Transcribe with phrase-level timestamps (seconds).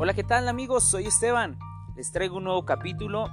[0.00, 0.84] Hola, ¿qué tal amigos?
[0.84, 1.58] Soy Esteban.
[1.96, 3.26] Les traigo un nuevo capítulo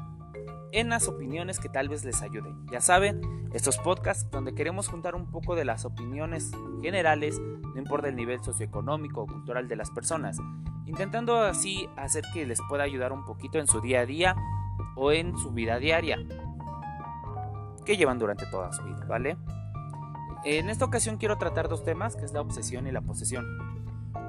[0.71, 2.65] en las opiniones que tal vez les ayuden.
[2.71, 3.21] Ya saben,
[3.53, 6.49] estos podcasts donde queremos juntar un poco de las opiniones
[6.81, 10.39] generales, no importa el nivel socioeconómico o cultural de las personas,
[10.87, 14.35] intentando así hacer que les pueda ayudar un poquito en su día a día
[14.95, 16.17] o en su vida diaria
[17.85, 19.37] que llevan durante toda su vida, ¿vale?
[20.43, 23.45] En esta ocasión quiero tratar dos temas, que es la obsesión y la posesión.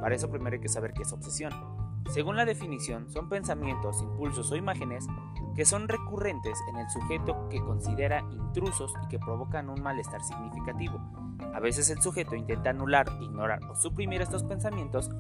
[0.02, 1.75] Para eso primero hay que saber qué es obsesión.
[2.08, 5.06] Según la definición, son pensamientos, impulsos o imágenes
[5.54, 11.00] que son recurrentes en el sujeto que considera intrusos y que provocan un malestar significativo.
[11.54, 15.10] A veces el sujeto intenta anular, ignorar o suprimir estos pensamientos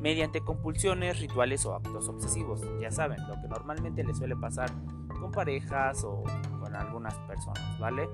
[0.00, 2.60] mediante compulsiones, rituales o actos obsesivos.
[2.80, 4.70] Ya saben, lo que normalmente le suele pasar
[5.20, 6.22] con parejas o
[6.60, 8.08] con algunas personas, ¿vale?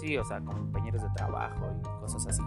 [0.00, 2.42] Sí, o sea, con compañeros de trabajo y cosas así.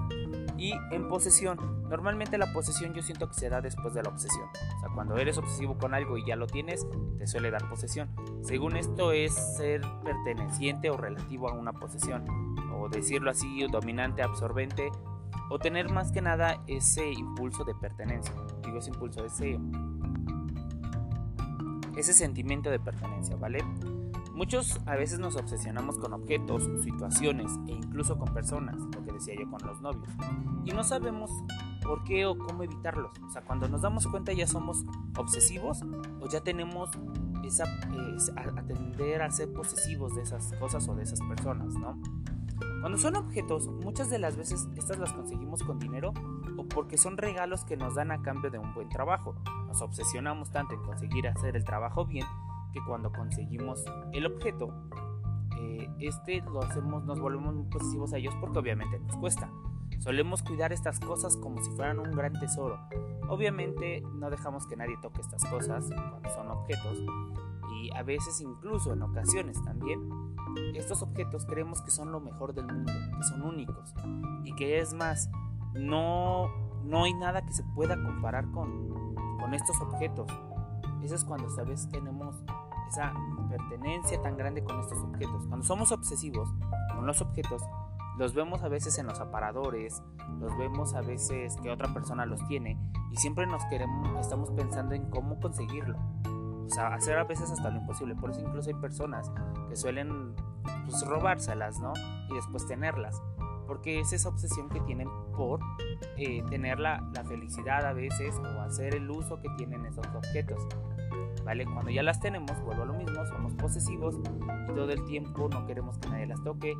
[0.58, 1.58] Y en posesión,
[1.89, 4.48] normalmente la posesión yo siento que se da después de la obsesión.
[4.78, 8.09] O sea, cuando eres obsesivo con algo y ya lo tienes, te suele dar posesión.
[8.42, 12.26] Según esto es ser perteneciente o relativo a una posesión.
[12.73, 14.89] O decirlo así, dominante, absorbente.
[15.50, 18.33] O tener más que nada ese impulso de pertenencia.
[18.64, 19.59] Digo ese impulso, ese,
[21.98, 23.59] ese sentimiento de pertenencia, ¿vale?
[24.36, 29.33] Muchos a veces nos obsesionamos con objetos, situaciones e incluso con personas, lo que decía
[29.39, 30.09] yo con los novios,
[30.66, 31.31] y no sabemos
[31.81, 33.11] por qué o cómo evitarlos.
[33.25, 34.83] O sea, cuando nos damos cuenta ya somos
[35.17, 35.83] obsesivos
[36.19, 36.89] o ya tenemos
[37.45, 37.64] esa
[38.58, 41.97] atender a ser posesivos de esas cosas o de esas personas, ¿no?
[42.81, 46.14] Cuando son objetos, muchas de las veces estas las conseguimos con dinero
[46.58, 49.33] o porque son regalos que nos dan a cambio de un buen trabajo.
[49.67, 52.25] Nos obsesionamos tanto en conseguir hacer el trabajo bien
[52.76, 54.68] que cuando conseguimos el objeto,
[55.58, 59.50] eh, este lo hacemos, nos volvemos muy posesivos a ellos porque obviamente nos cuesta.
[60.00, 62.77] Solemos cuidar estas cosas como si fueran un gran tesoro.
[63.30, 66.99] Obviamente no dejamos que nadie toque estas cosas cuando son objetos
[67.82, 70.02] y a veces incluso en ocasiones también
[70.76, 73.94] estos objetos creemos que son lo mejor del mundo, que son únicos
[74.44, 75.30] y que es más,
[75.73, 76.49] no,
[76.83, 80.28] no hay nada que se pueda comparar con, con estos objetos.
[81.02, 82.36] Eso es cuando sabes tenemos
[82.90, 83.14] esa
[83.50, 85.46] pertenencia tan grande con estos objetos.
[85.48, 86.50] Cuando somos obsesivos
[86.96, 87.62] con los objetos,
[88.18, 90.02] los vemos a veces en los aparadores,
[90.40, 92.80] los vemos a veces que otra persona los tiene
[93.12, 95.98] y siempre nos queremos, estamos pensando en cómo conseguirlo.
[96.66, 98.16] O sea, hacer a veces hasta lo imposible.
[98.16, 99.32] Por eso incluso hay personas
[99.70, 100.34] que suelen
[100.86, 101.94] pues, robárselas, ¿no?
[102.30, 103.22] Y después tenerlas.
[103.67, 105.60] Porque es esa obsesión que tienen por
[106.17, 110.67] eh, tener la, la felicidad a veces o hacer el uso que tienen esos objetos.
[111.45, 115.66] Cuando ya las tenemos, vuelvo a lo mismo, somos posesivos y todo el tiempo no
[115.67, 116.73] queremos que nadie las toque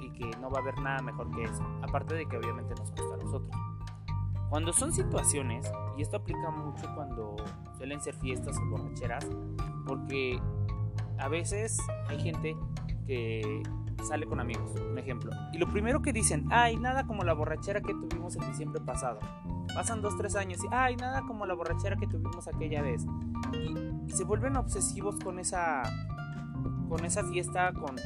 [0.00, 2.90] y que no va a haber nada mejor que eso, aparte de que obviamente nos
[2.90, 3.56] gusta a nosotros.
[4.48, 7.36] Cuando son situaciones, y esto aplica mucho cuando
[7.76, 9.26] suelen ser fiestas o borracheras,
[9.86, 10.40] porque
[11.18, 12.56] a veces hay gente
[13.06, 13.62] que
[14.04, 17.80] sale con amigos, un ejemplo, y lo primero que dicen, ay, nada como la borrachera
[17.80, 19.18] que tuvimos en diciembre pasado.
[19.74, 23.04] Pasan dos, tres años y, ay, nada como la borrachera que tuvimos aquella vez.
[23.52, 25.82] Y, se vuelven obsesivos con esa,
[26.88, 27.96] con esa fiesta, con,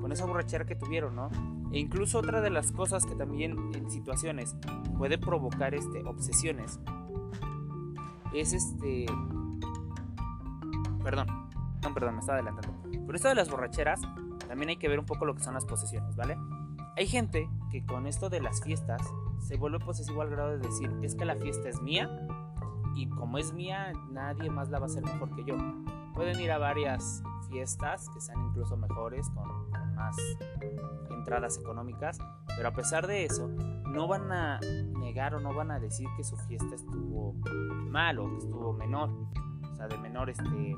[0.00, 1.30] con esa borrachera que tuvieron, ¿no?
[1.72, 4.56] E incluso otra de las cosas que también en situaciones
[4.96, 6.78] puede provocar este, obsesiones
[8.32, 9.06] es este...
[11.02, 11.26] Perdón,
[11.82, 12.74] no, perdón, me estaba adelantando.
[13.06, 14.00] Por esto de las borracheras,
[14.48, 16.36] también hay que ver un poco lo que son las posesiones, ¿vale?
[16.96, 19.00] Hay gente que con esto de las fiestas
[19.38, 22.10] se vuelve posesivo al grado de decir, es que la fiesta es mía
[22.96, 25.56] y como es mía, nadie más la va a hacer mejor que yo.
[26.14, 30.16] Pueden ir a varias fiestas que sean incluso mejores, con, más
[31.10, 32.18] entradas económicas,
[32.56, 36.24] pero a pesar de eso, no van a negar o no van a decir que
[36.24, 37.34] su fiesta estuvo
[37.88, 40.76] mal o que estuvo menor, o sea, de menor, este,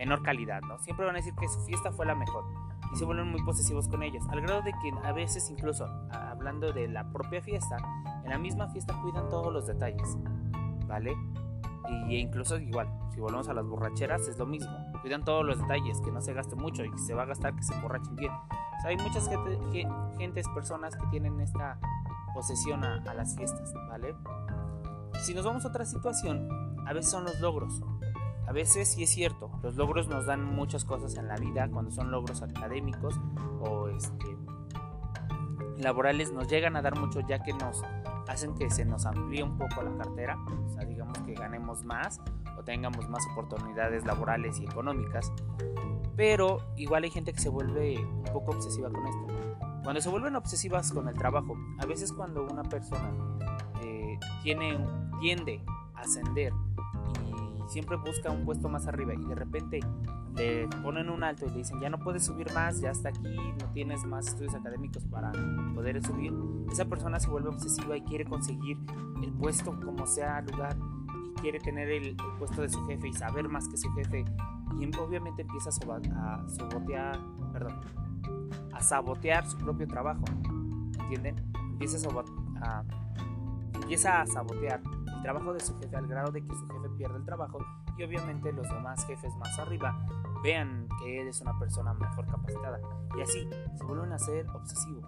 [0.00, 0.78] menor calidad, ¿no?
[0.78, 2.44] Siempre van a decir que su fiesta fue la mejor
[2.90, 6.72] y se vuelven muy posesivos con ellas, al grado de que a veces incluso hablando
[6.72, 7.76] de la propia fiesta,
[8.24, 10.16] en la misma fiesta cuidan todos los detalles,
[10.86, 11.14] ¿vale?
[12.08, 14.72] Y incluso igual, si volvemos a las borracheras es lo mismo,
[15.02, 17.54] cuidan todos los detalles, que no se gaste mucho y que se va a gastar
[17.54, 18.32] que se borrachen bien.
[18.32, 19.86] O sea, hay muchas gente,
[20.16, 21.78] gentes, personas que tienen esta
[22.32, 24.14] posesión a, a las fiestas, ¿vale?
[25.24, 26.48] Si nos vamos a otra situación,
[26.86, 27.82] a veces son los logros.
[28.50, 31.92] A veces sí es cierto, los logros nos dan muchas cosas en la vida cuando
[31.92, 33.14] son logros académicos
[33.60, 34.26] o este,
[35.76, 37.84] laborales nos llegan a dar mucho ya que nos
[38.26, 40.36] hacen que se nos amplíe un poco la cartera,
[40.66, 42.20] o sea, digamos que ganemos más
[42.58, 45.32] o tengamos más oportunidades laborales y económicas,
[46.16, 49.26] pero igual hay gente que se vuelve un poco obsesiva con esto.
[49.84, 53.14] Cuando se vuelven obsesivas con el trabajo, a veces cuando una persona
[53.84, 54.76] eh, tiene,
[55.20, 55.62] tiende
[55.94, 56.52] a ascender
[57.70, 59.80] siempre busca un puesto más arriba y de repente
[60.34, 63.36] le ponen un alto y le dicen ya no puedes subir más, ya hasta aquí,
[63.36, 65.30] no tienes más estudios académicos para
[65.74, 66.32] poder subir,
[66.70, 68.76] esa persona se vuelve obsesiva y quiere conseguir
[69.22, 70.76] el puesto como sea lugar
[71.36, 74.24] y quiere tener el, puesto de su jefe y saber más que su jefe
[74.78, 77.18] y obviamente empieza a, sabotear,
[77.52, 77.80] perdón,
[78.72, 80.24] a sabotear su propio trabajo,
[81.00, 81.36] ¿entienden?
[81.72, 82.08] Empieza
[82.62, 82.82] a,
[83.74, 84.80] empieza a sabotear
[85.20, 87.58] el trabajo de su jefe al grado de que su jefe pierde el trabajo
[87.98, 89.94] y obviamente los demás jefes más arriba
[90.42, 92.80] vean que él es una persona mejor capacitada
[93.18, 93.46] y así
[93.76, 95.04] se vuelven a ser obsesivos.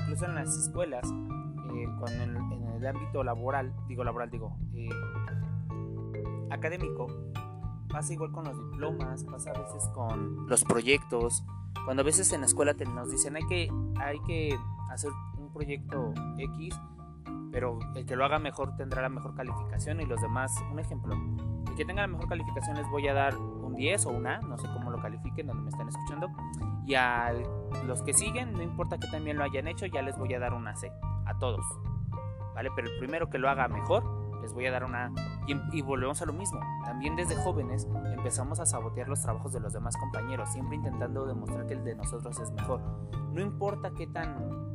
[0.00, 4.88] Incluso en las escuelas, eh, en, el ámbito laboral, digo laboral, digo eh,
[6.50, 7.06] académico,
[7.88, 11.44] pasa igual con los diplomas, pasa a veces con los proyectos.
[11.84, 13.68] Cuando a veces en la escuela nos dicen hay que,
[14.00, 14.58] hay que
[14.90, 16.74] hacer un proyecto X,
[17.54, 21.14] pero el que lo haga mejor tendrá la mejor calificación y los demás, un ejemplo,
[21.14, 24.58] el que tenga la mejor calificación les voy a dar un 10 o una, no
[24.58, 26.30] sé cómo lo califiquen donde me están escuchando,
[26.84, 27.32] y a
[27.86, 30.52] los que siguen, no importa que también lo hayan hecho, ya les voy a dar
[30.52, 30.90] una C,
[31.26, 31.64] a todos,
[32.56, 32.70] ¿vale?
[32.74, 34.02] Pero el primero que lo haga mejor,
[34.42, 35.12] les voy a dar una...
[35.46, 37.86] Y, volvemos a lo mismo, también desde jóvenes
[38.16, 41.94] empezamos a sabotear los trabajos de los demás compañeros, siempre intentando demostrar que el de
[41.94, 42.80] nosotros es mejor.
[43.32, 44.74] No importa qué tan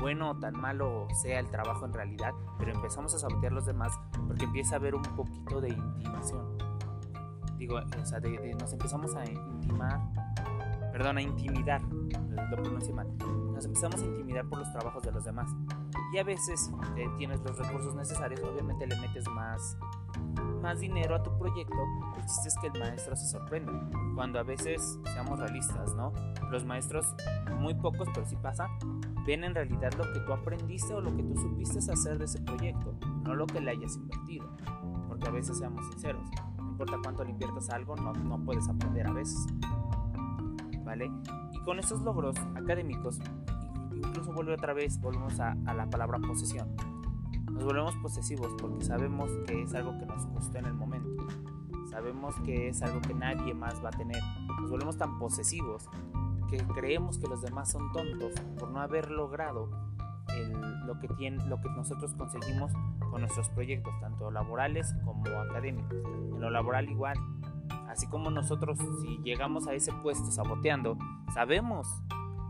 [0.00, 3.98] bueno o tan malo sea el trabajo en realidad, pero empezamos a sabotear los demás
[4.26, 6.58] porque empieza a haber un poquito de intimación.
[7.58, 8.20] Digo, o sea,
[8.58, 10.00] nos empezamos a intimar,
[10.92, 13.06] perdón, a intimidar, lo pronuncio mal,
[13.52, 15.50] nos empezamos a intimidar por los trabajos de los demás.
[16.12, 19.76] Y a veces eh, tienes los recursos necesarios, obviamente le metes más,
[20.60, 21.76] más dinero a tu proyecto,
[22.16, 23.72] el chiste es que el maestro se sorprende.
[24.14, 26.12] Cuando a veces, seamos realistas, ¿no?
[26.50, 27.14] Los maestros,
[27.58, 28.68] muy pocos, pero sí pasa,
[29.26, 32.40] ven en realidad lo que tú aprendiste o lo que tú supiste hacer de ese
[32.42, 34.48] proyecto, no lo que le hayas invertido.
[35.08, 38.68] Porque a veces, seamos sinceros, no importa cuánto le inviertas a algo, no, no puedes
[38.68, 39.46] aprender a veces.
[40.84, 41.10] ¿Vale?
[41.52, 43.20] Y con esos logros académicos,
[43.92, 46.74] incluso vuelve otra vez, volvemos a, a la palabra posesión.
[47.60, 51.26] Nos volvemos posesivos porque sabemos que es algo que nos costó en el momento.
[51.90, 54.22] Sabemos que es algo que nadie más va a tener.
[54.62, 55.86] Nos volvemos tan posesivos
[56.48, 59.68] que creemos que los demás son tontos por no haber logrado
[60.86, 62.72] lo, que tiene, lo que nosotros conseguimos
[63.10, 65.92] con nuestros proyectos, tanto laborales como académicos.
[65.92, 67.18] En lo laboral igual.
[67.90, 70.96] Así como nosotros si llegamos a ese puesto saboteando,
[71.34, 71.86] sabemos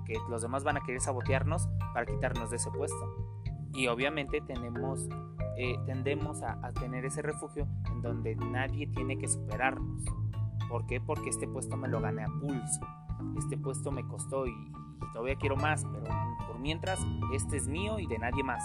[0.04, 3.29] que los demás van a querer sabotearnos para quitarnos de ese puesto.
[3.72, 5.08] Y obviamente tenemos,
[5.56, 10.04] eh, tendemos a, a tener ese refugio en donde nadie tiene que superarnos.
[10.68, 11.00] ¿Por qué?
[11.00, 12.80] Porque este puesto me lo gané a pulso
[13.38, 14.72] este puesto me costó y,
[15.12, 16.04] todavía quiero más, pero
[16.46, 17.00] por mientras
[17.34, 18.62] este es mío y de nadie más.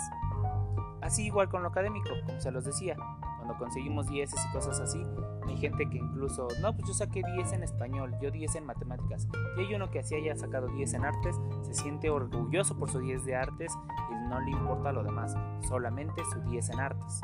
[1.02, 2.96] Así igual con lo académico, como se los decía,
[3.46, 5.06] cuando conseguimos 10 y cosas así,
[5.48, 9.28] hay gente que incluso, no, pues yo saqué 10 en español, yo 10 en matemáticas,
[9.56, 13.00] y hay uno que así haya sacado 10 en artes, se siente orgulloso por su
[13.00, 13.72] 10 de artes
[14.12, 15.36] y no le importa lo demás,
[15.68, 17.22] solamente su 10 en artes.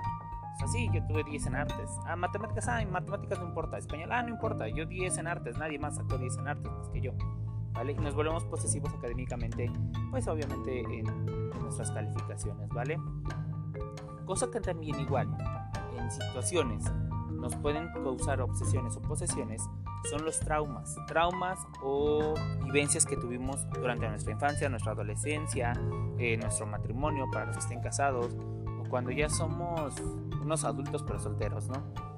[0.53, 1.89] O sea, sí, yo tuve 10 en artes.
[2.05, 3.77] Ah, matemáticas, ah, en matemáticas no importa.
[3.77, 4.67] Español, ah, no importa.
[4.67, 7.13] Yo 10 en artes, nadie más sacó 10 en artes más que yo.
[7.71, 7.93] ¿Vale?
[7.93, 9.71] Y nos volvemos posesivos académicamente,
[10.11, 11.25] pues obviamente en,
[11.61, 12.99] nuestras calificaciones, ¿vale?
[14.25, 15.29] Cosa que también igual,
[15.97, 16.83] en situaciones
[17.41, 19.67] nos pueden causar obsesiones o posesiones
[20.09, 20.95] son los traumas.
[21.07, 25.73] Traumas o vivencias que tuvimos durante nuestra infancia, nuestra adolescencia,
[26.17, 28.35] eh, nuestro matrimonio para los que estén casados
[28.79, 29.95] o cuando ya somos
[30.41, 32.11] unos adultos pero solteros, ¿no?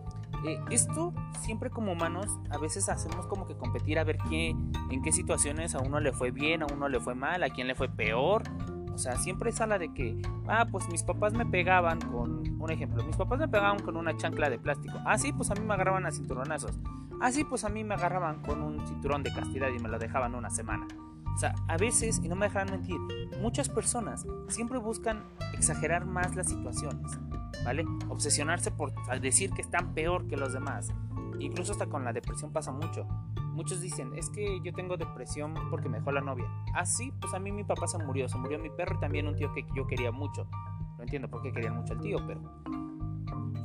[0.46, 5.02] Eh, esto siempre como humanos a veces hacemos como que competir a ver qué, en
[5.02, 7.76] qué situaciones a uno le fue bien, a uno le fue mal, a quién le
[7.76, 8.44] fue peor.
[8.94, 12.62] O sea, siempre es a la de que, ah, pues mis papás me pegaban con,
[12.62, 15.00] un ejemplo, mis papás me pegaban con una chancla de plástico.
[15.06, 16.80] Ah, sí, pues a mí me agarraban a cinturonazos.
[17.22, 19.98] Ah, sí, pues a mí me agarraban con un cinturón de castidad y me lo
[19.98, 20.88] dejaban una semana.
[21.34, 22.98] O sea, a veces, y no me dejarán mentir,
[23.42, 25.24] muchas personas siempre buscan
[25.54, 27.18] exagerar más las situaciones.
[27.64, 27.86] ¿vale?
[28.10, 30.90] Obsesionarse por decir que están peor que los demás.
[31.40, 33.08] Incluso hasta con la depresión pasa mucho.
[33.54, 36.46] Muchos dicen, es que yo tengo depresión porque me dejó la novia.
[36.74, 39.28] Ah, sí, pues a mí mi papá se murió, se murió mi perro y también
[39.28, 40.48] un tío que yo quería mucho.
[40.98, 42.42] No entiendo por qué querían mucho al tío, pero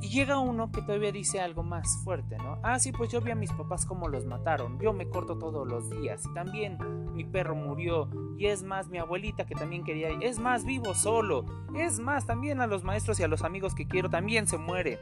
[0.01, 2.57] y llega uno que todavía dice algo más fuerte, ¿no?
[2.63, 4.79] Ah, sí, pues yo vi a mis papás cómo los mataron.
[4.79, 6.25] Yo me corto todos los días.
[6.25, 6.77] Y también
[7.13, 8.09] mi perro murió.
[8.37, 10.09] Y es más, mi abuelita que también quería.
[10.21, 11.43] Es más, vivo solo.
[11.75, 14.99] Es más, también a los maestros y a los amigos que quiero también se muere.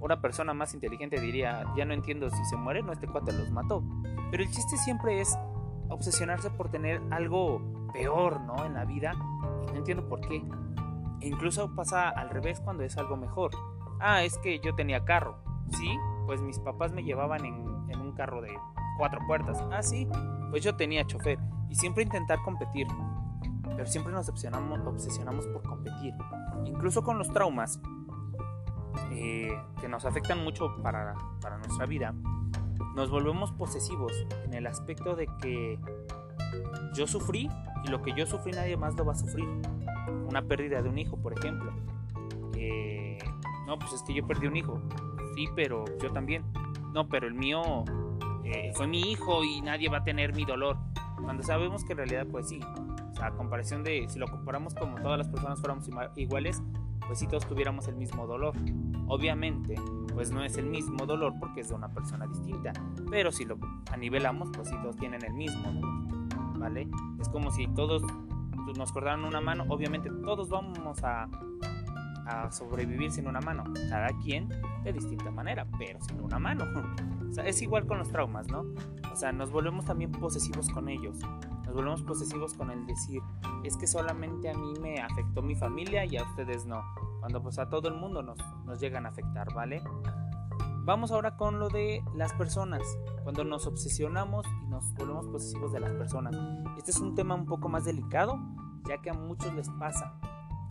[0.00, 3.50] Una persona más inteligente diría, ya no entiendo si se muere, no este cuate los
[3.50, 3.82] mató.
[4.30, 5.36] Pero el chiste siempre es
[5.88, 8.64] obsesionarse por tener algo peor, ¿no?
[8.64, 9.12] En la vida.
[9.68, 10.44] Y no entiendo por qué.
[11.20, 13.52] E incluso pasa al revés cuando es algo mejor.
[14.00, 15.38] Ah, es que yo tenía carro.
[15.70, 15.88] Sí,
[16.26, 17.64] pues mis papás me llevaban en,
[17.98, 18.50] un carro de
[18.98, 19.62] cuatro puertas.
[19.72, 20.06] Ah, sí,
[20.50, 21.38] pues yo tenía chofer
[21.68, 22.86] y siempre intentar competir.
[23.64, 26.14] Pero siempre nos obsesionamos por competir.
[26.64, 27.80] Incluso con los traumas
[29.10, 29.50] eh,
[29.80, 32.14] que nos afectan mucho para, para nuestra vida,
[32.94, 34.12] nos volvemos posesivos
[34.44, 35.78] en el aspecto de que
[36.94, 37.48] yo sufrí
[37.84, 39.46] y lo que yo sufrí nadie más lo va a sufrir.
[40.28, 41.72] Una pérdida de un hijo, por ejemplo.
[42.56, 43.18] Eh,
[43.66, 44.80] no, pues es que yo perdí un hijo.
[45.34, 46.44] Sí, pero yo también.
[46.92, 47.84] No, pero el mío
[48.44, 50.78] eh, fue mi hijo y nadie va a tener mi dolor.
[51.22, 52.60] Cuando sabemos que en realidad, pues sí.
[53.12, 56.62] O sea, a comparación de si lo comparamos como todas las personas fuéramos iguales,
[57.06, 58.54] pues si todos tuviéramos el mismo dolor.
[59.08, 59.76] Obviamente,
[60.14, 62.72] pues no es el mismo dolor porque es de una persona distinta.
[63.10, 63.58] Pero si lo
[63.92, 65.80] anivelamos, pues sí todos tienen el mismo
[66.58, 66.88] ¿Vale?
[67.20, 68.02] Es como si todos
[68.76, 69.64] nos cortaran una mano.
[69.68, 71.28] Obviamente todos vamos a,
[72.26, 73.64] a sobrevivir sin una mano.
[73.88, 74.48] Cada quien
[74.82, 76.64] de distinta manera, pero sin una mano.
[77.26, 78.64] O sea, es igual con los traumas, ¿no?
[79.12, 81.18] O sea, nos volvemos también posesivos con ellos.
[81.66, 83.20] Nos volvemos posesivos con el decir,
[83.64, 86.82] es que solamente a mí me afectó mi familia y a ustedes no.
[87.20, 89.82] Cuando pues a todo el mundo nos, nos llegan a afectar, ¿vale?
[90.84, 92.82] Vamos ahora con lo de las personas.
[93.24, 96.36] Cuando nos obsesionamos y nos volvemos posesivos de las personas.
[96.78, 98.38] Este es un tema un poco más delicado,
[98.86, 100.14] ya que a muchos les pasa.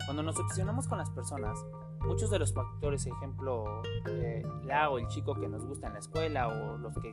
[0.06, 1.62] Cuando nos obsesionamos con las personas,
[2.00, 5.98] muchos de los factores, ejemplo, eh, la o el chico que nos gusta en la
[5.98, 7.12] escuela o los que,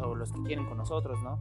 [0.00, 1.40] o los que quieren con nosotros, ¿no?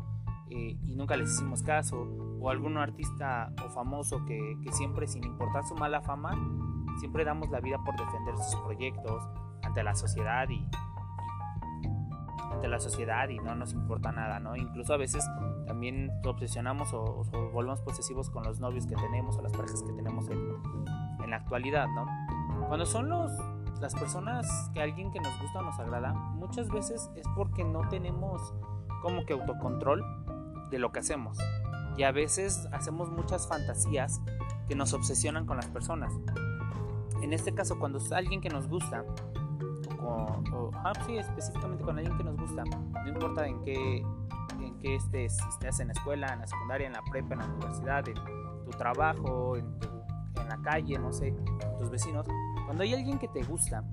[0.50, 2.08] Eh, y nunca les hicimos caso,
[2.40, 6.32] o algún artista o famoso que, que siempre, sin importar su mala fama,
[7.00, 9.28] siempre damos la vida por defender sus proyectos
[9.64, 10.66] ante la sociedad y,
[12.52, 14.56] ante la sociedad y no nos importa nada, ¿no?
[14.56, 15.28] Incluso a veces
[15.66, 19.94] también obsesionamos o, o volvemos posesivos con los novios que tenemos o las parejas que
[19.94, 20.40] tenemos en,
[21.24, 22.06] en la actualidad, ¿no?
[22.68, 23.32] Cuando son los,
[23.80, 28.54] las personas que alguien que nos gusta nos agrada, muchas veces es porque no tenemos
[29.02, 30.04] como que autocontrol
[30.70, 31.38] de lo que hacemos.
[31.98, 34.22] Y a veces hacemos muchas fantasías
[34.68, 36.14] que nos obsesionan con las personas.
[37.22, 39.04] En este caso, cuando es alguien que nos gusta,
[40.00, 44.06] o, ah, sí, específicamente con alguien que nos gusta, no importa en qué,
[44.60, 47.40] en qué estés, si estás en la escuela, en la secundaria, en la prepa, en
[47.40, 48.16] la universidad, en
[48.64, 49.88] tu trabajo, en tu
[50.42, 51.36] en la calle, no sé,
[51.80, 52.26] tus vecinos,
[52.66, 53.84] cuando hay alguien que te gusta,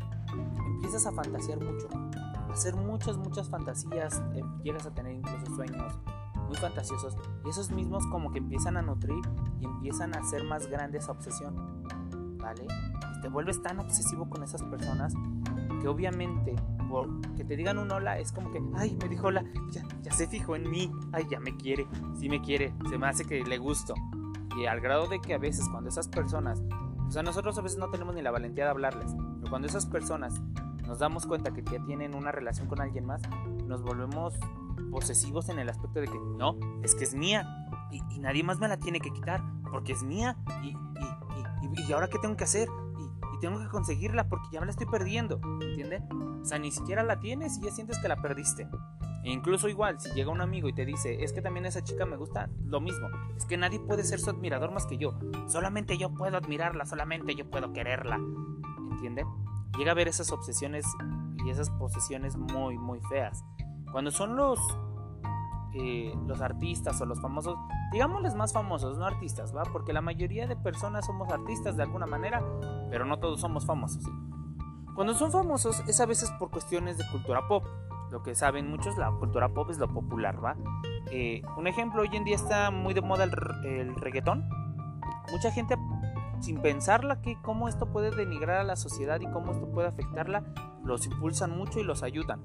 [0.66, 1.88] empiezas a fantasear mucho,
[2.48, 5.98] a hacer muchas, muchas fantasías, eh, llegas a tener incluso sueños
[6.58, 9.22] fantasiosos y esos mismos como que empiezan a nutrir
[9.60, 11.84] y empiezan a hacer más grande esa obsesión,
[12.38, 12.66] ¿vale?
[13.22, 15.14] Te vuelves tan obsesivo con esas personas
[15.80, 16.54] que obviamente
[16.88, 20.12] por que te digan un hola es como que, ay, me dijo hola, ya, ya
[20.12, 21.86] se fijó en mí, ay, ya me quiere,
[22.18, 23.94] sí me quiere, se me hace que le gusto.
[24.56, 26.62] Y al grado de que a veces cuando esas personas,
[27.06, 29.86] o sea, nosotros a veces no tenemos ni la valentía de hablarles, pero cuando esas
[29.86, 30.40] personas
[30.86, 33.22] nos damos cuenta que ya tienen una relación con alguien más,
[33.66, 34.34] nos volvemos
[34.90, 38.68] posesivos en el aspecto de que no, es que es mía y, nadie más me
[38.68, 42.68] la tiene que quitar porque es mía y, y, y ahora qué tengo que hacer
[42.98, 46.02] y, tengo que conseguirla porque ya me la estoy perdiendo, ¿entiendes?
[46.40, 48.68] O sea, ni siquiera la tienes y ya sientes que la perdiste.
[49.24, 52.06] E incluso igual, si llega un amigo y te dice, es que también esa chica
[52.06, 53.08] me gusta, lo mismo.
[53.36, 55.18] Es que nadie puede ser su admirador más que yo.
[55.46, 58.16] Solamente yo puedo admirarla, solamente yo puedo quererla.
[58.92, 59.26] ¿Entienden?
[59.76, 60.86] Llega a ver esas obsesiones
[61.44, 63.44] y esas posesiones muy, muy feas.
[63.92, 64.58] Cuando son los,
[65.74, 67.56] eh, los artistas o los famosos,
[67.92, 69.62] digámosles más famosos, no artistas, ¿va?
[69.64, 72.42] Porque la mayoría de personas somos artistas de alguna manera,
[72.90, 74.04] pero no todos somos famosos.
[74.94, 77.64] Cuando son famosos es a veces por cuestiones de cultura pop
[78.14, 80.56] lo que saben muchos, la cultura pop es lo popular, ¿va?
[81.10, 84.48] Eh, un ejemplo, hoy en día está muy de moda el, reggaetón.
[85.32, 85.76] Mucha gente,
[86.44, 90.44] sin pensarla que cómo esto puede denigrar a la sociedad y cómo esto puede afectarla,
[90.84, 92.42] los impulsan mucho y los ayudan.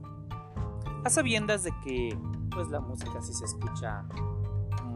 [1.03, 2.17] A sabiendas de que,
[2.51, 4.05] pues la música sí se escucha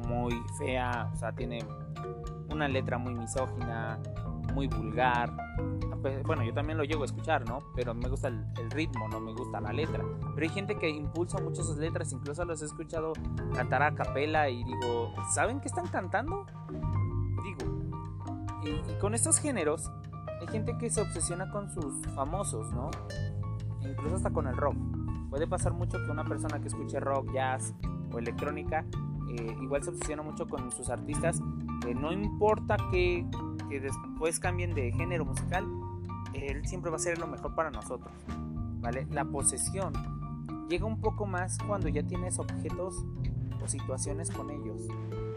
[0.08, 1.60] muy fea, o sea, tiene
[2.50, 4.00] una letra muy misógina,
[4.54, 5.32] muy vulgar,
[6.26, 7.60] bueno, yo también lo llego a escuchar, ¿no?
[7.76, 10.04] Pero me gusta el, ritmo, no me gusta la letra.
[10.36, 13.14] Pero hay gente que impulsa mucho esas letras, incluso los he escuchado
[13.54, 16.46] cantar a capela y digo, ¿saben qué están cantando?
[18.66, 19.92] Y, con estos géneros,
[20.42, 22.90] hay gente que se obsesiona con sus famosos, ¿no?
[23.82, 24.76] incluso hasta con el rock.
[25.30, 27.74] Puede pasar mucho que una persona que escuche rock, jazz
[28.12, 28.86] o electrónica,
[29.30, 31.42] eh, igual se obsesiona mucho con sus artistas,
[31.96, 33.26] no importa que,
[33.70, 35.66] que después cambien de género musical,
[36.34, 38.12] él siempre va a ser lo mejor para nosotros.
[38.80, 39.08] ¿Vale?
[39.12, 39.94] La posesión
[40.70, 43.06] llega un poco más cuando ya tienes objetos
[43.64, 44.88] o situaciones con ellos.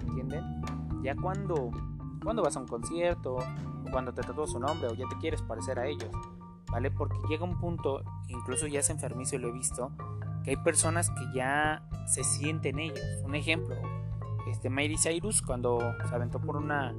[0.06, 0.44] ¿Entienden?
[1.02, 1.70] Ya cuando,
[2.26, 5.42] cuando vas a un concierto, o cuando te tatúas su nombre, o ya te quieres
[5.42, 6.10] parecer a ellos.
[6.70, 6.90] ¿vale?
[6.90, 9.92] Porque llega un punto, incluso ya es enfermizo y lo he visto,
[10.42, 13.00] que hay personas que ya se sienten ellos.
[13.24, 13.76] Un ejemplo,
[14.50, 15.78] este Miley Cyrus cuando
[16.08, 16.94] se aventó por una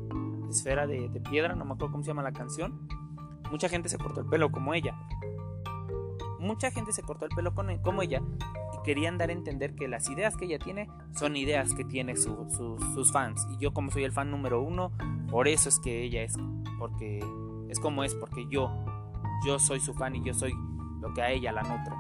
[0.49, 2.87] esfera de, piedra, no me acuerdo cómo se llama la canción,
[3.51, 4.97] mucha gente se cortó el pelo como ella.
[6.39, 8.21] Mucha gente se cortó el pelo como ella
[8.87, 13.11] querían dar a entender que las ideas que ella tiene son ideas que tiene sus
[13.11, 13.45] fans.
[13.51, 14.93] Y yo como soy el fan número uno,
[15.29, 16.37] por eso es que ella es,
[16.79, 17.19] porque
[17.67, 18.71] es como es, porque yo,
[19.45, 20.53] yo soy su fan y yo soy
[21.01, 21.93] lo que a ella la nutre.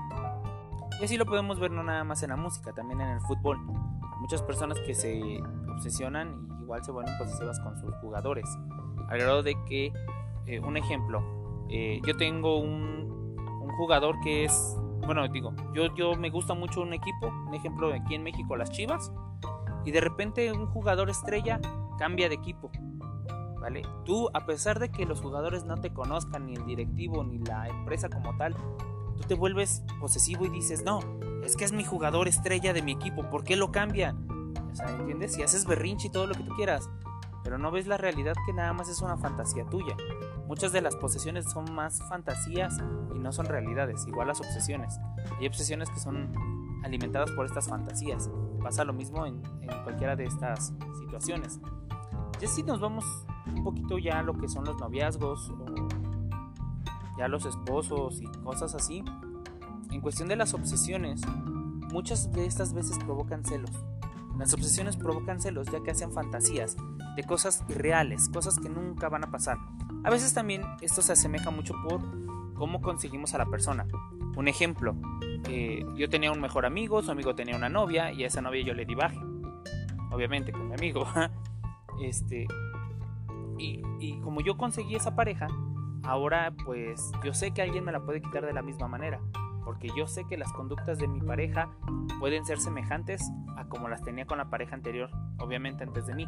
[1.01, 3.57] Y así lo podemos ver no nada más en la música, también en el fútbol.
[4.21, 8.45] Muchas personas que se obsesionan y igual se vuelven posesivas con sus jugadores.
[9.09, 9.91] Al grado de que,
[10.45, 16.15] eh, un ejemplo, eh, yo tengo un, un, jugador que es, bueno, digo, yo, yo
[16.15, 19.11] me gusta mucho un equipo, un ejemplo aquí en México, las Chivas,
[19.85, 21.59] y de repente un jugador estrella
[21.97, 22.71] cambia de equipo.
[23.59, 23.81] ¿Vale?
[24.05, 27.67] Tú, a pesar de que los jugadores no te conozcan, ni el directivo, ni la
[27.67, 28.55] empresa como tal,
[29.15, 30.99] tú te vuelves posesivo y dices, no,
[31.43, 34.53] es que es mi jugador estrella de mi equipo, ¿por qué lo cambian?
[34.71, 35.33] O sea, ¿entiendes?
[35.33, 36.89] Si haces berrinche y todo lo que tú quieras,
[37.43, 39.95] pero no ves la realidad que nada más es una fantasía tuya.
[40.47, 42.77] Muchas de las posesiones son más fantasías
[43.13, 44.99] y no son realidades, igual las obsesiones.
[45.39, 46.31] Hay obsesiones que son
[46.83, 48.29] alimentadas por estas fantasías.
[48.61, 51.59] Pasa lo mismo en, en cualquiera de estas situaciones.
[52.39, 53.05] Ya si nos vamos
[53.47, 55.51] un poquito ya a lo que son los noviazgos
[57.17, 59.03] ya los esposos y cosas así,
[59.91, 61.21] en cuestión de las obsesiones,
[61.91, 63.71] muchas de estas veces provocan celos.
[64.37, 66.77] Las obsesiones provocan celos ya que hacen fantasías
[67.15, 69.57] de cosas irreales, cosas que nunca van a pasar.
[70.07, 71.99] A veces también esto se asemeja mucho por
[72.53, 73.85] cómo conseguimos a la persona.
[74.37, 74.95] Un ejemplo,
[75.49, 78.63] eh, yo tenía un mejor amigo, su amigo tenía una novia y a esa novia
[78.63, 79.19] yo le di baje.
[80.09, 81.05] Obviamente con mi amigo.
[82.01, 82.47] este,
[83.57, 85.49] y, y como yo conseguí esa pareja,
[86.03, 89.19] ahora pues yo sé que alguien me la puede quitar de la misma manera
[89.65, 91.69] porque yo sé que las conductas de mi pareja
[92.21, 96.25] pueden ser semejantes a como las tenía con la pareja anterior, obviamente antes de mí,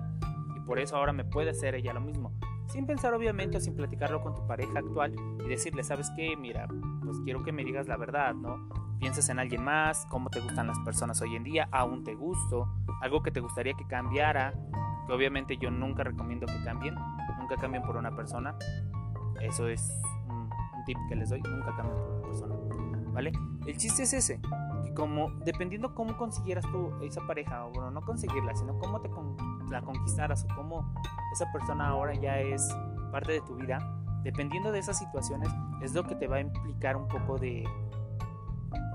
[0.58, 2.34] y por eso ahora me puede hacer ella lo mismo,
[2.69, 6.38] sin pensar obviamente o sin platicarlo con tu pareja actual y decirle, ¿sabes qué?
[6.38, 6.67] Mira,
[7.03, 8.69] pues quiero que me digas la verdad, ¿no?
[8.99, 12.67] Piensas en alguien más, cómo te gustan las personas hoy en día, aún te gusto,
[13.01, 14.53] algo que te gustaría que cambiara,
[15.08, 16.95] que obviamente yo nunca recomiendo que cambien,
[17.39, 18.55] nunca cambien por una persona,
[19.41, 19.89] eso es
[20.27, 20.49] un,
[20.86, 22.55] tip que les doy, nunca cambien por una persona.
[23.12, 23.32] ¿vale?
[23.65, 24.41] El chiste es ese,
[24.84, 29.10] que como dependiendo cómo consiguieras tú esa pareja, o bueno, no conseguirla, sino cómo te
[29.69, 30.93] la conquistaras o cómo
[31.34, 32.75] esa persona ahora ya es
[33.12, 33.79] parte de tu vida,
[34.23, 35.49] dependiendo de esas situaciones,
[35.82, 37.67] es lo que te va a implicar un poco de,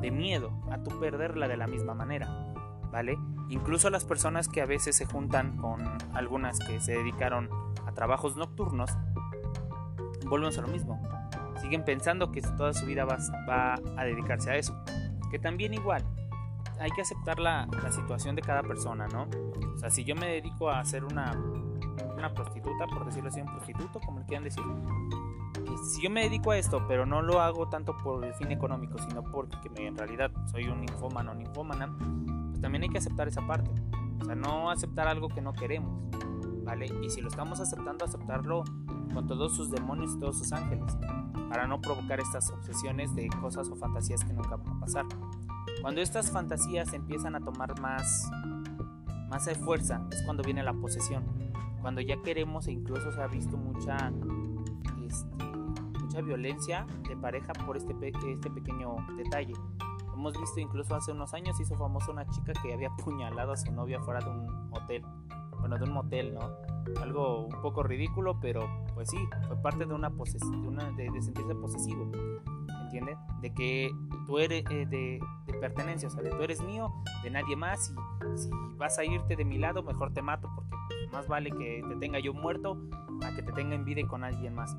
[0.00, 2.28] de miedo a tu perderla de la misma manera,
[2.90, 3.18] ¿vale?
[3.48, 5.82] Incluso las personas que a veces se juntan con
[6.14, 7.48] algunas que se dedicaron
[7.86, 8.90] a trabajos nocturnos,
[10.26, 11.00] vuelven a lo mismo
[11.64, 13.16] siguen pensando que toda su vida va,
[13.48, 14.76] va a dedicarse a eso.
[15.30, 16.04] Que también igual,
[16.80, 19.28] hay que aceptar la, la, situación de cada persona, ¿no?
[19.74, 21.32] O sea, si yo me dedico a ser una,
[22.16, 24.62] una prostituta, por decirlo así, un prostituto, como le quieran decir,
[25.92, 28.98] si yo me dedico a esto, pero no lo hago tanto por el fin económico,
[28.98, 31.94] sino porque en realidad soy un infómano o ninfómana,
[32.50, 33.70] pues también hay que aceptar esa parte.
[34.20, 36.02] O sea, no aceptar algo que no queremos,
[36.64, 36.86] ¿vale?
[37.02, 38.64] Y si lo estamos aceptando, aceptarlo
[39.12, 40.96] con todos sus demonios y todos sus ángeles
[41.48, 45.06] para no provocar estas obsesiones de cosas o fantasías que nunca van a pasar.
[45.80, 48.30] Cuando estas fantasías empiezan a tomar más,
[49.28, 51.24] más fuerza es cuando viene la posesión.
[51.80, 54.12] Cuando ya queremos e incluso se ha visto mucha,
[55.06, 55.44] este,
[56.00, 59.52] mucha violencia de pareja por este, este pequeño detalle.
[60.14, 63.70] Hemos visto incluso hace unos años hizo famosa una chica que había apuñalado a su
[63.72, 65.04] novia fuera de un hotel
[65.64, 66.50] bueno, de un motel, ¿no?
[67.00, 72.12] Algo un poco ridículo, pero pues sí, fue parte de una, de, de, sentirse posesivo,
[72.82, 73.16] ¿entiendes?
[73.40, 73.90] De que
[74.26, 75.20] tú eres eh, de,
[75.56, 77.94] pertenencia, o sea, de tú eres mío, de nadie más,
[78.34, 80.76] y si vas a irte de mi lado, mejor te mato, porque
[81.12, 82.78] más vale que te tenga yo muerto
[83.22, 84.76] a que te tenga en vida y con alguien más,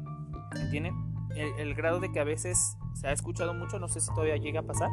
[0.59, 1.13] ¿entienden?
[1.35, 4.61] El, grado de que a veces se ha escuchado mucho, no sé si todavía llega
[4.61, 4.89] a pasar,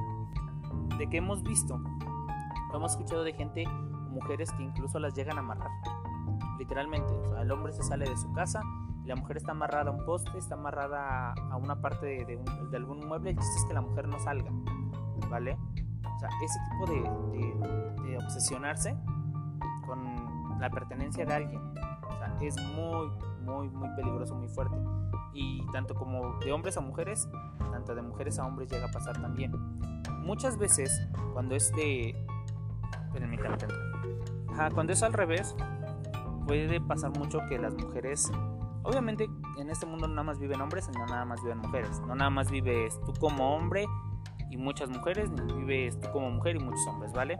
[0.98, 1.80] de que hemos visto,
[2.74, 3.64] hemos escuchado de gente
[4.10, 5.70] mujeres que incluso las llegan a amarrar.
[6.58, 8.62] Literalmente, el hombre se sale de su casa
[9.04, 12.40] la mujer está amarrada a un poste, está amarrada a una parte de,
[12.70, 13.30] de, algún mueble.
[13.30, 14.50] El chiste es que la mujer no salga,
[15.28, 15.56] ¿vale?
[16.14, 18.96] O sea, ese tipo de, de, obsesionarse
[19.86, 21.60] con la pertenencia de alguien,
[22.40, 23.10] es muy,
[23.44, 24.76] muy, muy peligroso, muy fuerte.
[25.32, 27.28] Y tanto como de hombres a mujeres,
[27.70, 29.52] tanto de mujeres a hombres llega a pasar también.
[30.20, 32.14] Muchas veces, cuando este.
[33.12, 33.56] Permítanme,
[34.74, 35.54] cuando es al revés,
[36.46, 38.30] puede pasar mucho que las mujeres
[38.84, 42.00] Obviamente en este mundo no nada más viven hombres no nada más viven mujeres.
[42.00, 43.86] No nada más vives tú como hombre
[44.52, 47.38] y muchas mujeres, ni vives tú como mujer y muchos hombres, ¿vale?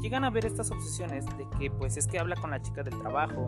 [0.00, 2.98] llegan a ver estas obsesiones de que pues es que habla con la chica del
[2.98, 3.46] trabajo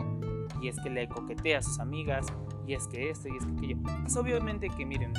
[0.61, 2.25] y es que le coquetea a sus amigas
[2.65, 3.77] y es que esto y es que aquello.
[4.05, 5.13] Es obviamente que miren,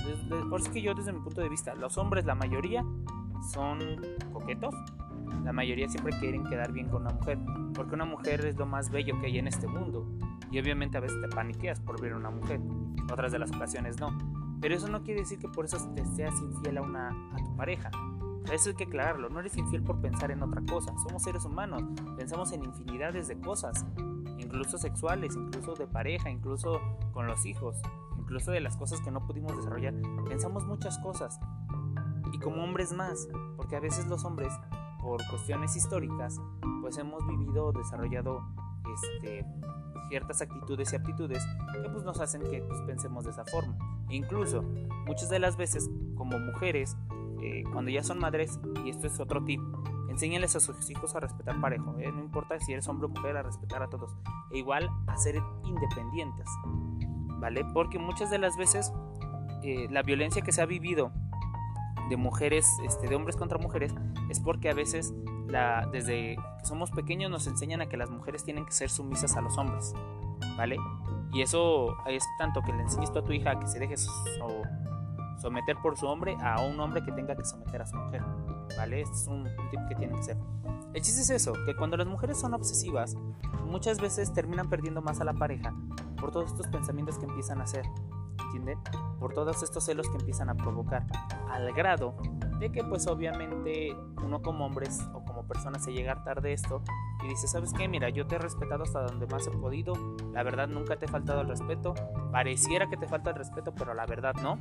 [0.50, 2.84] por eso que yo desde mi punto de vista, los hombres la mayoría
[3.52, 3.78] son
[4.32, 4.74] coquetos,
[5.44, 7.38] la mayoría siempre quieren quedar bien con una mujer,
[7.74, 10.06] porque una mujer es lo más bello que hay en este mundo.
[10.50, 12.60] Y obviamente a veces te paniqueas por ver a una mujer,
[13.12, 14.37] otras de las ocasiones no.
[14.60, 17.56] Pero eso no quiere decir que por eso te seas infiel a, una, a tu
[17.56, 17.90] pareja.
[18.52, 20.92] Eso hay que aclararlo, no eres infiel por pensar en otra cosa.
[21.06, 21.82] Somos seres humanos,
[22.16, 23.84] pensamos en infinidades de cosas,
[24.38, 26.80] incluso sexuales, incluso de pareja, incluso
[27.12, 27.76] con los hijos,
[28.18, 29.94] incluso de las cosas que no pudimos desarrollar.
[30.28, 31.38] Pensamos muchas cosas.
[32.32, 34.52] Y como hombres más, porque a veces los hombres
[35.00, 36.40] por cuestiones históricas,
[36.80, 38.42] pues hemos vivido desarrollado
[38.94, 39.46] este,
[40.08, 41.44] ciertas actitudes y aptitudes
[41.82, 43.76] que pues nos hacen que pues, pensemos de esa forma.
[44.10, 44.62] Incluso
[45.06, 46.96] muchas de las veces como mujeres,
[47.42, 49.60] eh, cuando ya son madres, y esto es otro tip,
[50.08, 52.10] enséñales a sus hijos a respetar parejo, ¿eh?
[52.12, 54.16] no importa si eres hombre o mujer, a respetar a todos,
[54.50, 56.48] e igual a ser independientes,
[57.38, 57.64] ¿vale?
[57.72, 58.92] Porque muchas de las veces
[59.62, 61.12] eh, la violencia que se ha vivido
[62.08, 63.94] de mujeres, este, de hombres contra mujeres,
[64.30, 65.14] es porque a veces
[65.92, 69.40] desde que somos pequeños nos enseñan a que las mujeres tienen que ser sumisas a
[69.40, 69.94] los hombres,
[70.56, 70.76] ¿vale?
[71.32, 73.96] Y eso es tanto que le enseñes tú a tu hija que se deje
[75.40, 78.22] someter por su hombre a un hombre que tenga que someter a su mujer,
[78.76, 79.02] ¿vale?
[79.02, 80.36] Este es un, un tip que tiene que ser.
[80.94, 83.14] El chiste es eso, que cuando las mujeres son obsesivas,
[83.66, 85.74] muchas veces terminan perdiendo más a la pareja
[86.18, 87.84] por todos estos pensamientos que empiezan a hacer.
[88.48, 88.78] ¿entienden?
[89.18, 91.06] Por todos estos celos que empiezan a provocar,
[91.50, 92.14] al grado
[92.58, 96.82] de que pues obviamente uno como hombres o como persona se llega a de esto
[97.24, 97.88] y dice, ¿sabes qué?
[97.88, 99.94] Mira, yo te he respetado hasta donde más he podido,
[100.32, 101.94] la verdad nunca te he faltado el respeto,
[102.32, 104.58] pareciera que te falta el respeto, pero la verdad no.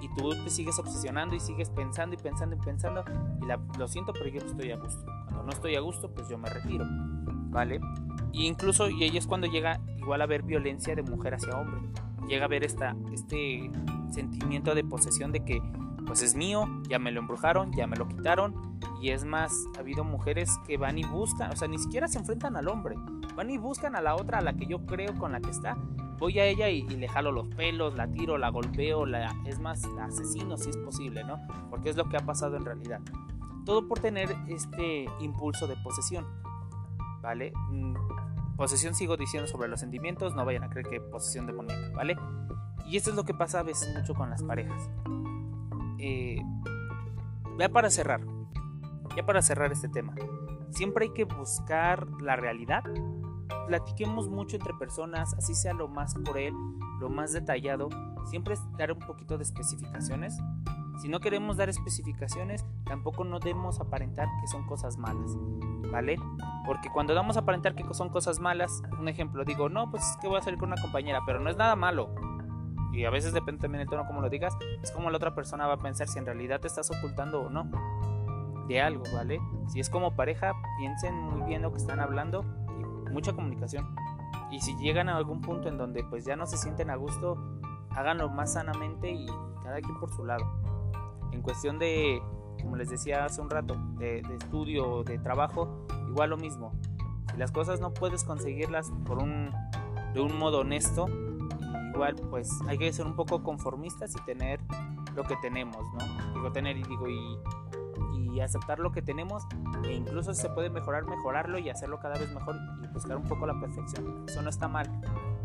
[0.00, 3.04] Y tú te sigues obsesionando y sigues pensando y pensando y pensando
[3.40, 5.04] y lo siento, pero yo no estoy a gusto.
[5.26, 6.84] Cuando no estoy a gusto, pues yo me retiro,
[7.50, 7.80] ¿vale?
[8.32, 11.80] Y incluso, y ella es cuando llega igual a haber violencia de mujer hacia hombre
[12.28, 13.70] llega a ver esta, este
[14.10, 15.62] sentimiento de posesión de que
[16.06, 18.78] pues es mío, ya me lo embrujaron, ya me lo quitaron.
[19.00, 22.18] Y es más, ha habido mujeres que van y buscan, o sea, ni siquiera se
[22.18, 22.96] enfrentan al hombre,
[23.36, 25.76] van y buscan a la otra, a la que yo creo con la que está.
[26.18, 29.82] Voy a ella y, le jalo los pelos, la tiro, la golpeo, la, es más,
[29.96, 31.40] la asesino si es posible, ¿no?
[31.70, 33.00] Porque es lo que ha pasado en realidad.
[33.66, 36.26] Todo por tener este impulso de posesión,
[37.20, 37.52] ¿vale?
[37.70, 37.94] Mm,
[38.56, 42.16] Posesión sigo diciendo sobre los sentimientos, no vayan a creer que posesión demoníaca, ¿vale?
[42.86, 44.88] Y esto es lo que pasa a veces mucho con las parejas.
[46.06, 46.42] Eh,
[47.58, 48.20] ya para cerrar,
[49.16, 50.14] ya para cerrar este tema,
[50.68, 52.84] siempre hay que buscar la realidad.
[53.68, 56.52] Platiquemos mucho entre personas, así sea lo más él,
[57.00, 57.88] lo más detallado.
[58.26, 60.36] Siempre dar un poquito de especificaciones.
[61.00, 65.34] Si no queremos dar especificaciones, tampoco no debemos aparentar que son cosas malas.
[65.90, 66.16] ¿vale?
[66.66, 70.16] Porque cuando damos a aparentar que son cosas malas, un ejemplo, digo, no, pues es
[70.16, 72.12] que voy a salir con una compañera, pero no es nada malo.
[72.94, 75.66] Y a veces depende también del tono como lo digas, es como la otra persona
[75.66, 77.68] va a pensar si en realidad te estás ocultando o no
[78.68, 79.40] de algo, ¿vale?
[79.68, 82.44] Si es como pareja, piensen muy bien lo que están hablando
[83.08, 83.94] y mucha comunicación.
[84.50, 87.36] Y si llegan a algún punto en donde pues ya no se sienten a gusto,
[87.90, 89.26] háganlo más sanamente y
[89.62, 90.44] cada quien por su lado.
[91.32, 92.22] En cuestión de
[92.64, 96.72] como les decía hace un rato, de, estudio, de trabajo, igual lo mismo.
[97.30, 99.50] Si las cosas no puedes conseguirlas por un,
[100.14, 101.06] de un modo honesto,
[101.94, 104.60] igual pues hay que ser un poco conformistas y tener
[105.14, 106.34] lo que tenemos, ¿no?
[106.34, 107.38] Digo tener digo y,
[108.34, 109.44] y aceptar lo que tenemos
[109.84, 113.24] e incluso si se puede mejorar, mejorarlo y hacerlo cada vez mejor y buscar un
[113.24, 114.24] poco la perfección.
[114.26, 114.90] Eso no está mal,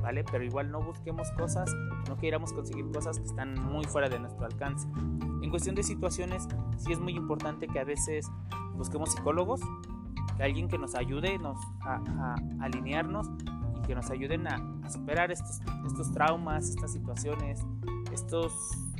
[0.01, 0.23] ¿vale?
[0.31, 1.73] Pero igual no busquemos cosas,
[2.07, 4.87] no queramos conseguir cosas que están muy fuera de nuestro alcance.
[5.41, 8.29] En cuestión de situaciones, sí es muy importante que a veces
[8.75, 9.61] busquemos psicólogos,
[10.39, 13.58] alguien que nos ayude nos, a, alinearnos y
[13.89, 17.65] que nos ayuden a, superar estos, estos traumas, estas situaciones,
[18.13, 18.53] estas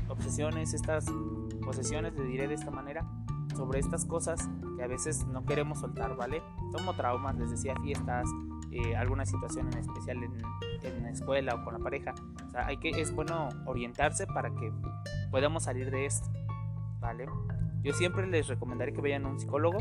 [0.07, 1.05] obsesiones, estas
[1.63, 3.05] posesiones, le diré de esta manera,
[3.55, 6.41] sobre estas cosas que a veces no queremos soltar, ¿vale?
[6.71, 8.27] Como traumas, les decía, fiestas,
[8.71, 10.33] eh, alguna situación en especial en,
[10.81, 12.15] en, la escuela o con la pareja.
[12.47, 14.73] O sea, hay que, es bueno orientarse para que
[15.29, 16.31] podamos salir de esto,
[16.99, 17.27] ¿vale?
[17.83, 19.77] Yo siempre les recomendaré que vayan a un psicólogo.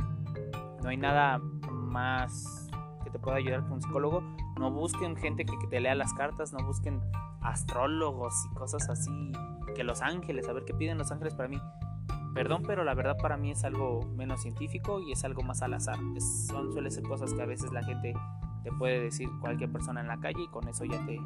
[0.83, 2.68] No hay nada más
[3.09, 4.23] que te pueda ayudar con un psicólogo.
[4.59, 7.01] No busquen gente que, que te lea las cartas, no busquen
[7.41, 9.33] astrólogos y cosas así,
[9.75, 11.61] que los ángeles, a ver qué piden los ángeles para mí.
[12.35, 15.75] Perdón, pero la verdad para mí es algo menos científico y es algo más al
[15.75, 15.97] azar.
[16.47, 18.15] son suele ser cosas que a veces la gente
[18.63, 21.19] te puede decir cualquier persona en la calle y con eso ya te,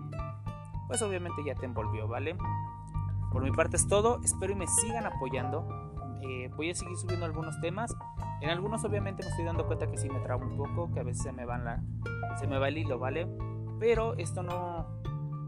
[0.86, 2.36] pues obviamente ya te envolvió, ¿vale?
[3.32, 5.66] Por mi parte es todo, espero y me sigan apoyando.
[6.22, 7.94] Eh, voy a seguir subiendo algunos temas.
[8.42, 11.02] En algunos obviamente me estoy dando cuenta que sí me trabo un poco, que a
[11.04, 11.80] veces se me, van la,
[12.38, 13.28] se me va el hilo, ¿vale?
[13.78, 14.86] Pero esto no,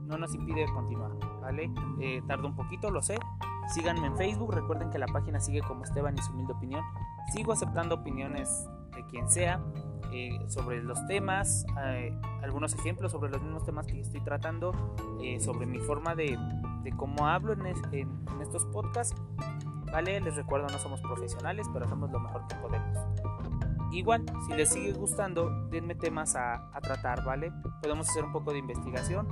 [0.06, 1.70] no nos impide continuar, ¿vale?
[2.00, 3.18] Eh, tarda un poquito, lo sé.
[3.68, 6.82] Síganme en Facebook, recuerden que la página sigue como Esteban y su humilde opinión.
[7.32, 9.60] Sigo aceptando opiniones de quien sea
[10.12, 14.72] eh, sobre los temas, eh, algunos ejemplos sobre los mismos temas que estoy tratando,
[15.20, 16.38] eh, sobre mi forma de,
[16.84, 19.20] de cómo hablo en, en, estos podcasts.
[19.94, 22.98] Vale, les recuerdo, no somos profesionales, pero hacemos lo mejor que podemos.
[23.92, 27.52] Igual, si les sigue gustando, denme temas a, a tratar, ¿vale?
[27.80, 29.28] Podemos hacer un poco de investigación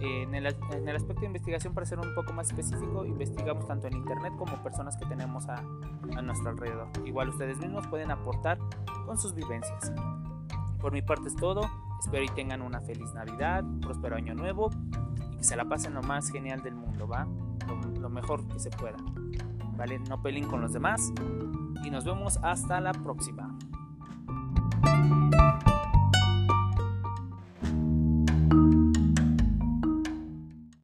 [0.00, 3.88] en el, en el, aspecto de investigación, para ser un poco más específico, investigamos tanto
[3.88, 6.88] en Internet como personas que tenemos a, a nuestro alrededor.
[7.04, 8.56] Igual ustedes mismos pueden aportar
[9.04, 9.92] con sus vivencias.
[10.80, 11.68] Por mi parte es todo.
[12.00, 14.70] Espero y tengan una feliz Navidad, próspero año nuevo
[15.30, 17.26] y que se la pasen lo más genial del mundo, ¿va?
[17.66, 18.96] Lo, lo mejor que se pueda.
[19.76, 19.98] ¿vale?
[19.98, 21.12] No peleen con los demás
[21.84, 23.56] y nos vemos hasta la próxima.